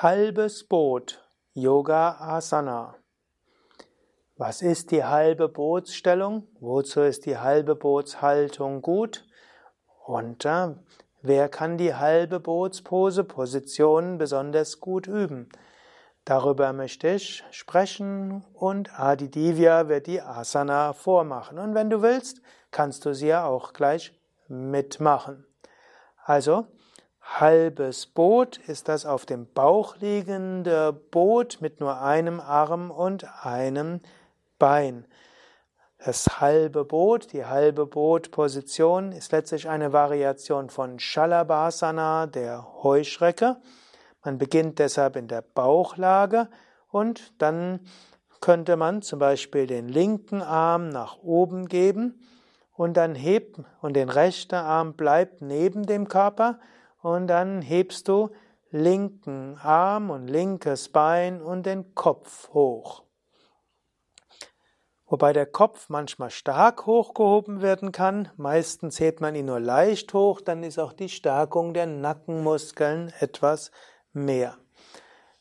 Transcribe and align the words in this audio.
Halbes 0.00 0.62
Boot, 0.62 1.28
Yoga 1.54 2.18
Asana. 2.20 2.94
Was 4.36 4.62
ist 4.62 4.92
die 4.92 5.02
halbe 5.02 5.48
Bootsstellung? 5.48 6.46
Wozu 6.60 7.00
ist 7.00 7.26
die 7.26 7.36
halbe 7.36 7.74
Bootshaltung 7.74 8.80
gut? 8.80 9.26
Und 10.06 10.44
äh, 10.44 10.76
wer 11.22 11.48
kann 11.48 11.78
die 11.78 11.96
halbe 11.96 12.38
Bootspose, 12.38 13.24
Position 13.24 14.18
besonders 14.18 14.78
gut 14.78 15.08
üben? 15.08 15.48
Darüber 16.24 16.72
möchte 16.72 17.08
ich 17.08 17.42
sprechen 17.50 18.44
und 18.54 19.00
Adi 19.00 19.28
Divya 19.28 19.88
wird 19.88 20.06
die 20.06 20.22
Asana 20.22 20.92
vormachen. 20.92 21.58
Und 21.58 21.74
wenn 21.74 21.90
du 21.90 22.02
willst, 22.02 22.40
kannst 22.70 23.04
du 23.04 23.16
sie 23.16 23.26
ja 23.26 23.46
auch 23.46 23.72
gleich 23.72 24.16
mitmachen. 24.46 25.44
Also, 26.24 26.68
halbes 27.28 28.06
Boot 28.06 28.56
ist 28.56 28.88
das 28.88 29.06
auf 29.06 29.26
dem 29.26 29.46
Bauch 29.52 29.96
liegende 29.96 30.92
Boot 30.92 31.58
mit 31.60 31.80
nur 31.80 32.00
einem 32.00 32.40
Arm 32.40 32.90
und 32.90 33.26
einem 33.44 34.00
Bein. 34.58 35.06
Das 36.04 36.40
halbe 36.40 36.84
Boot, 36.84 37.32
die 37.32 37.44
halbe 37.44 37.86
Bootposition 37.86 39.12
ist 39.12 39.32
letztlich 39.32 39.68
eine 39.68 39.92
Variation 39.92 40.70
von 40.70 40.98
Shalabhasana, 40.98 42.26
der 42.26 42.82
Heuschrecke. 42.82 43.56
Man 44.24 44.38
beginnt 44.38 44.78
deshalb 44.78 45.16
in 45.16 45.28
der 45.28 45.42
Bauchlage 45.42 46.48
und 46.90 47.32
dann 47.42 47.80
könnte 48.40 48.76
man 48.76 49.02
zum 49.02 49.18
Beispiel 49.18 49.66
den 49.66 49.88
linken 49.88 50.40
Arm 50.40 50.88
nach 50.88 51.18
oben 51.22 51.66
geben 51.66 52.20
und 52.72 52.96
dann 52.96 53.16
hebt 53.16 53.60
und 53.80 53.94
den 53.94 54.08
rechten 54.08 54.54
Arm 54.54 54.94
bleibt 54.94 55.42
neben 55.42 55.84
dem 55.84 56.08
Körper 56.08 56.58
und 57.14 57.26
dann 57.26 57.62
hebst 57.62 58.08
du 58.08 58.30
linken 58.70 59.56
Arm 59.62 60.10
und 60.10 60.28
linkes 60.28 60.90
Bein 60.90 61.40
und 61.40 61.66
den 61.66 61.94
Kopf 61.94 62.52
hoch. 62.52 63.04
Wobei 65.06 65.32
der 65.32 65.46
Kopf 65.46 65.88
manchmal 65.88 66.30
stark 66.30 66.84
hochgehoben 66.84 67.62
werden 67.62 67.92
kann, 67.92 68.28
meistens 68.36 69.00
hebt 69.00 69.22
man 69.22 69.34
ihn 69.34 69.46
nur 69.46 69.60
leicht 69.60 70.12
hoch, 70.12 70.42
dann 70.42 70.62
ist 70.62 70.78
auch 70.78 70.92
die 70.92 71.08
Stärkung 71.08 71.72
der 71.72 71.86
Nackenmuskeln 71.86 73.12
etwas 73.18 73.70
mehr. 74.12 74.58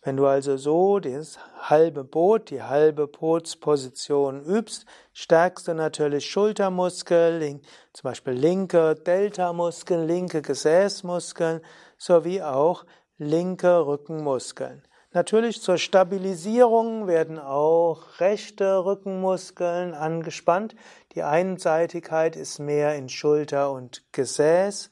Wenn 0.01 0.17
du 0.17 0.25
also 0.25 0.57
so 0.57 0.99
das 0.99 1.37
halbe 1.59 2.03
Boot, 2.03 2.49
die 2.49 2.61
halbe 2.61 3.07
Bootsposition 3.07 4.43
übst, 4.43 4.85
stärkst 5.13 5.67
du 5.67 5.73
natürlich 5.73 6.29
Schultermuskeln, 6.29 7.61
zum 7.93 8.03
Beispiel 8.03 8.33
linke 8.33 8.95
Deltamuskeln, 8.95 10.07
linke 10.07 10.41
Gesäßmuskeln 10.41 11.61
sowie 11.97 12.41
auch 12.41 12.85
linke 13.17 13.85
Rückenmuskeln. 13.85 14.83
Natürlich 15.13 15.61
zur 15.61 15.77
Stabilisierung 15.77 17.07
werden 17.07 17.39
auch 17.39 18.19
rechte 18.19 18.85
Rückenmuskeln 18.85 19.93
angespannt. 19.93 20.75
Die 21.15 21.23
Einseitigkeit 21.23 22.35
ist 22.35 22.59
mehr 22.59 22.95
in 22.95 23.09
Schulter 23.09 23.71
und 23.71 24.03
Gesäß 24.11 24.91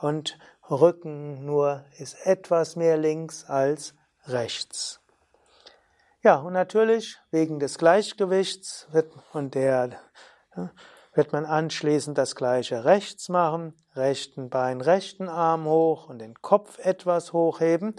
und 0.00 0.38
Rücken 0.68 1.44
nur 1.44 1.84
ist 1.98 2.26
etwas 2.26 2.74
mehr 2.74 2.96
links 2.96 3.44
als 3.44 3.94
rechts. 4.26 5.00
Ja, 6.22 6.36
und 6.36 6.52
natürlich 6.52 7.18
wegen 7.30 7.60
des 7.60 7.78
Gleichgewichts 7.78 8.88
wird, 8.92 9.12
und 9.32 9.54
der, 9.54 9.98
wird 11.14 11.32
man 11.32 11.46
anschließend 11.46 12.18
das 12.18 12.34
gleiche 12.34 12.84
rechts 12.84 13.28
machen, 13.28 13.74
rechten 13.94 14.50
Bein, 14.50 14.80
rechten 14.80 15.28
Arm 15.28 15.64
hoch 15.64 16.08
und 16.08 16.18
den 16.18 16.34
Kopf 16.42 16.78
etwas 16.78 17.32
hochheben 17.32 17.94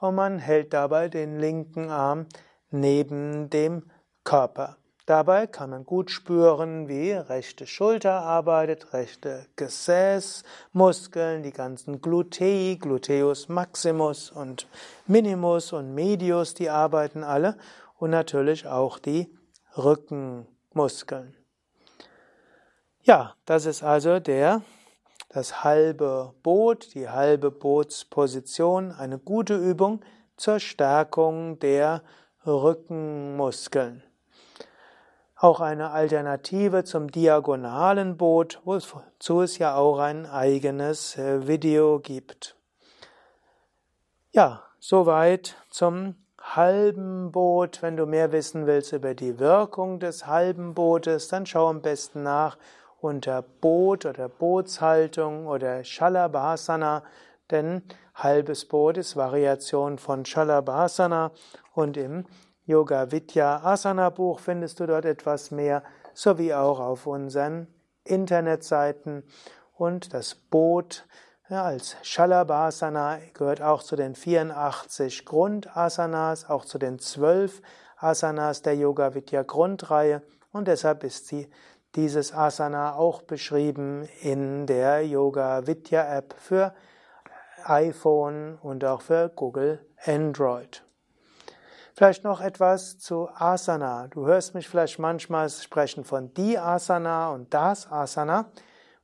und 0.00 0.14
man 0.14 0.38
hält 0.38 0.72
dabei 0.72 1.08
den 1.08 1.38
linken 1.38 1.90
Arm 1.90 2.26
neben 2.70 3.50
dem 3.50 3.90
Körper. 4.22 4.76
Dabei 5.06 5.46
kann 5.46 5.68
man 5.68 5.84
gut 5.84 6.10
spüren, 6.10 6.88
wie 6.88 7.12
rechte 7.12 7.66
Schulter 7.66 8.22
arbeitet, 8.22 8.94
rechte 8.94 9.46
Gesäßmuskeln, 9.56 11.42
die 11.42 11.52
ganzen 11.52 12.00
Glutei, 12.00 12.78
Gluteus 12.80 13.50
maximus 13.50 14.30
und 14.30 14.66
minimus 15.06 15.74
und 15.74 15.94
medius, 15.94 16.54
die 16.54 16.70
arbeiten 16.70 17.22
alle 17.22 17.58
und 17.98 18.10
natürlich 18.10 18.66
auch 18.66 18.98
die 18.98 19.30
Rückenmuskeln. 19.76 21.36
Ja, 23.02 23.34
das 23.44 23.66
ist 23.66 23.82
also 23.82 24.20
der 24.20 24.62
das 25.28 25.64
halbe 25.64 26.32
Boot, 26.44 26.94
die 26.94 27.08
halbe 27.08 27.50
Bootsposition, 27.50 28.92
eine 28.92 29.18
gute 29.18 29.56
Übung 29.56 30.00
zur 30.36 30.60
Stärkung 30.60 31.58
der 31.58 32.02
Rückenmuskeln. 32.46 34.04
Auch 35.36 35.60
eine 35.60 35.90
Alternative 35.90 36.84
zum 36.84 37.10
diagonalen 37.10 38.16
Boot, 38.16 38.60
wozu 38.64 39.40
es 39.40 39.58
ja 39.58 39.76
auch 39.76 39.98
ein 39.98 40.26
eigenes 40.26 41.18
äh, 41.18 41.48
Video 41.48 41.98
gibt. 41.98 42.56
Ja, 44.30 44.62
soweit 44.78 45.56
zum 45.70 46.16
halben 46.40 47.32
Boot. 47.32 47.82
Wenn 47.82 47.96
du 47.96 48.06
mehr 48.06 48.32
wissen 48.32 48.66
willst 48.66 48.92
über 48.92 49.14
die 49.14 49.38
Wirkung 49.38 49.98
des 49.98 50.26
halben 50.26 50.74
Bootes, 50.74 51.28
dann 51.28 51.46
schau 51.46 51.68
am 51.68 51.82
besten 51.82 52.22
nach 52.22 52.58
unter 53.00 53.42
Boot 53.42 54.06
oder 54.06 54.28
Bootshaltung 54.28 55.46
oder 55.46 55.84
Shalabhasana, 55.84 57.02
denn 57.50 57.82
halbes 58.14 58.66
Boot 58.66 58.96
ist 58.96 59.16
Variation 59.16 59.98
von 59.98 60.24
Shalabhasana 60.24 61.32
und 61.74 61.96
im 61.96 62.24
Yoga 62.66 63.12
Vidya 63.12 63.62
Asana 63.62 64.10
Buch 64.10 64.40
findest 64.40 64.80
du 64.80 64.86
dort 64.86 65.04
etwas 65.04 65.50
mehr, 65.50 65.82
sowie 66.14 66.54
auch 66.54 66.80
auf 66.80 67.06
unseren 67.06 67.66
Internetseiten. 68.04 69.22
Und 69.74 70.14
das 70.14 70.34
Boot 70.34 71.06
ja, 71.50 71.62
als 71.64 71.96
Shalabhasana 72.02 73.18
gehört 73.34 73.60
auch 73.60 73.82
zu 73.82 73.96
den 73.96 74.14
84 74.14 75.26
Grundasanas, 75.26 76.48
auch 76.48 76.64
zu 76.64 76.78
den 76.78 76.98
12 76.98 77.60
Asanas 77.98 78.62
der 78.62 78.76
Yoga 78.76 79.14
Vidya 79.14 79.42
Grundreihe. 79.42 80.22
Und 80.52 80.68
deshalb 80.68 81.04
ist 81.04 81.26
sie, 81.26 81.50
dieses 81.96 82.32
Asana 82.32 82.96
auch 82.96 83.20
beschrieben 83.22 84.08
in 84.22 84.66
der 84.66 85.06
Yoga 85.06 85.66
Vidya 85.66 86.16
App 86.16 86.34
für 86.38 86.74
iPhone 87.64 88.58
und 88.62 88.84
auch 88.84 89.02
für 89.02 89.28
Google 89.28 89.84
Android. 90.04 90.82
Vielleicht 91.96 92.24
noch 92.24 92.40
etwas 92.40 92.98
zu 92.98 93.28
Asana. 93.36 94.08
Du 94.08 94.26
hörst 94.26 94.52
mich 94.52 94.68
vielleicht 94.68 94.98
manchmal 94.98 95.48
sprechen 95.48 96.02
von 96.02 96.34
die 96.34 96.58
Asana 96.58 97.30
und 97.30 97.54
das 97.54 97.88
Asana. 97.88 98.46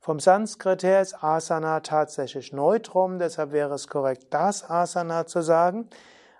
Vom 0.01 0.19
Sanskrit 0.19 0.83
her 0.83 1.01
ist 1.01 1.23
Asana 1.23 1.79
tatsächlich 1.79 2.51
Neutrum, 2.51 3.17
deshalb 3.17 3.53
wäre 3.53 3.75
es 3.75 3.87
korrekt, 3.87 4.25
das 4.31 4.69
Asana 4.69 5.25
zu 5.25 5.41
sagen. 5.41 5.89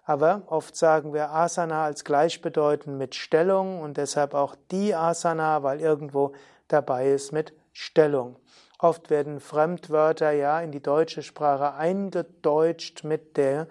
Aber 0.03 0.41
oft 0.47 0.75
sagen 0.75 1.13
wir 1.13 1.31
Asana 1.31 1.85
als 1.85 2.03
gleichbedeutend 2.03 2.97
mit 2.97 3.15
Stellung 3.15 3.79
und 3.79 3.95
deshalb 3.95 4.33
auch 4.33 4.55
die 4.71 4.93
Asana, 4.93 5.63
weil 5.63 5.79
irgendwo 5.79 6.33
dabei 6.67 7.11
ist 7.11 7.31
mit 7.31 7.53
Stellung. 7.71 8.35
Oft 8.77 9.09
werden 9.09 9.39
Fremdwörter 9.39 10.31
ja 10.31 10.59
in 10.59 10.73
die 10.73 10.83
deutsche 10.83 11.21
Sprache 11.21 11.75
eingedeutscht 11.75 13.05
mit 13.05 13.37
der 13.37 13.67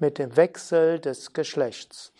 mit 0.00 0.18
dem 0.18 0.36
Wechsel 0.36 0.98
des 0.98 1.32
Geschlechts. 1.32 2.12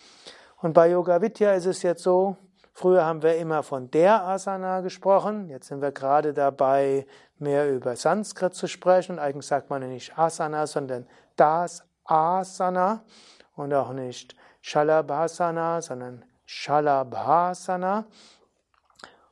Und 0.57 0.73
bei 0.73 0.89
Yoga 0.91 1.21
Vidya 1.21 1.53
ist 1.53 1.65
es 1.65 1.81
jetzt 1.81 2.03
so, 2.03 2.37
früher 2.73 3.05
haben 3.05 3.23
wir 3.23 3.35
immer 3.37 3.63
von 3.63 3.89
der 3.91 4.23
Asana 4.23 4.81
gesprochen, 4.81 5.49
jetzt 5.49 5.67
sind 5.67 5.81
wir 5.81 5.91
gerade 5.91 6.33
dabei, 6.33 7.05
mehr 7.41 7.69
über 7.73 7.95
Sanskrit 7.95 8.53
zu 8.53 8.67
sprechen. 8.67 9.19
Eigentlich 9.19 9.47
sagt 9.47 9.69
man 9.69 9.81
nicht 9.87 10.17
Asana, 10.17 10.67
sondern 10.67 11.07
das 11.35 11.83
Asana 12.05 13.03
und 13.55 13.73
auch 13.73 13.91
nicht 13.93 14.35
Shalabhasana, 14.61 15.81
sondern 15.81 16.23
Shalabhasana. 16.45 18.05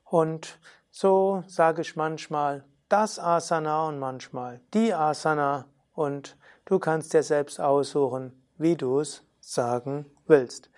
Und 0.04 0.58
so 0.90 1.44
sage 1.48 1.82
ich 1.82 1.96
manchmal 1.96 2.66
das 2.90 3.20
Asana 3.20 3.88
und 3.88 4.00
manchmal 4.00 4.62
die 4.74 4.94
Asana 4.94 5.66
und 5.94 6.36
du 6.66 6.80
kannst 6.80 7.14
dir 7.14 7.22
selbst 7.22 7.62
aussuchen, 7.62 8.39
wie 8.60 8.76
du 8.76 9.00
es 9.00 9.24
sagen 9.40 10.06
willst. 10.28 10.70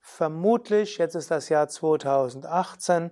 Vermutlich, 0.00 0.98
jetzt 0.98 1.14
ist 1.14 1.30
das 1.30 1.48
Jahr 1.48 1.68
2018, 1.68 3.10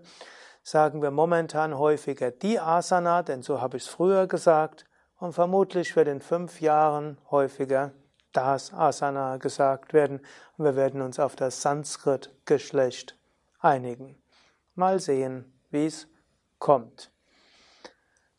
sagen 0.62 1.00
wir 1.00 1.10
momentan 1.10 1.78
häufiger 1.78 2.30
die 2.30 2.60
Asana, 2.60 3.22
denn 3.22 3.42
so 3.42 3.60
habe 3.60 3.78
ich 3.78 3.84
es 3.84 3.88
früher 3.88 4.26
gesagt, 4.26 4.84
und 5.16 5.32
vermutlich 5.32 5.96
wird 5.96 6.08
in 6.08 6.20
fünf 6.20 6.60
Jahren 6.60 7.18
häufiger 7.30 7.92
das 8.32 8.72
Asana 8.72 9.38
gesagt 9.38 9.92
werden 9.92 10.20
und 10.56 10.64
wir 10.64 10.76
werden 10.76 11.00
uns 11.00 11.18
auf 11.18 11.34
das 11.34 11.62
Sanskrit-Geschlecht 11.62 13.18
einigen. 13.58 14.20
Mal 14.74 15.00
sehen, 15.00 15.52
wie 15.70 15.86
es 15.86 16.06
kommt. 16.58 17.10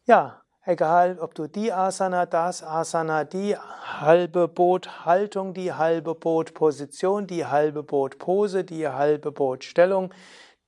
Ja, 0.06 0.42
Egal, 0.70 1.18
ob 1.18 1.34
du 1.34 1.48
die 1.48 1.74
Asana, 1.74 2.28
das 2.28 2.62
Asana, 2.62 3.24
die 3.24 3.58
halbe 3.58 4.48
Boothaltung, 4.48 5.56
die 5.56 5.74
halbe 5.74 6.14
Bootposition, 6.14 7.26
die 7.26 7.48
halbe 7.48 7.82
Bootpose, 7.82 8.64
die 8.64 8.88
halbe 8.88 9.32
Bootstellung, 9.32 10.14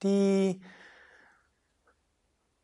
die 0.02 0.60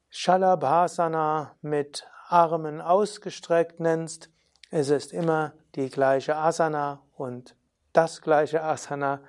Shalabhasana 0.10 1.56
mit 1.62 2.08
Armen 2.28 2.82
ausgestreckt 2.82 3.80
nennst, 3.80 4.32
es 4.72 4.90
ist 4.90 5.14
immer 5.14 5.54
die 5.76 5.92
gleiche 5.92 6.36
Asana 6.38 7.04
und 7.18 7.56
das 7.94 8.24
gleiche 8.24 8.64
Asana 8.64 9.22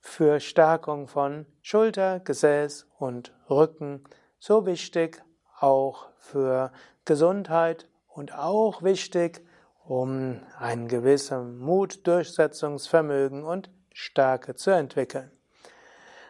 für 0.00 0.40
Stärkung 0.40 1.08
von 1.08 1.44
Schulter, 1.60 2.20
Gesäß 2.20 2.86
und 2.98 3.34
Rücken. 3.50 4.02
So 4.38 4.64
wichtig 4.64 5.22
auch 5.64 6.08
für 6.18 6.70
Gesundheit 7.04 7.88
und 8.08 8.36
auch 8.36 8.82
wichtig, 8.82 9.44
um 9.86 10.40
ein 10.58 10.88
gewisses 10.88 11.42
Mut, 11.42 12.06
Durchsetzungsvermögen 12.06 13.44
und 13.44 13.70
Stärke 13.92 14.54
zu 14.54 14.70
entwickeln. 14.70 15.30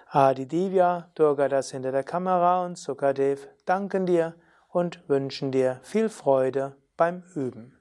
Adi 0.08 0.46
Divya, 0.46 1.10
Durga 1.14 1.48
das 1.48 1.72
hinter 1.72 1.90
der 1.90 2.04
Kamera 2.04 2.64
und 2.64 2.78
Sukadev 2.78 3.48
danken 3.64 4.06
dir 4.06 4.34
und 4.68 5.08
wünschen 5.08 5.50
dir 5.50 5.80
viel 5.82 6.08
Freude 6.08 6.76
beim 6.96 7.22
Üben. 7.34 7.78